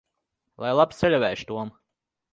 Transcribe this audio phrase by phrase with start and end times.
[0.63, 1.73] Lai labs ceļavējš, Tom!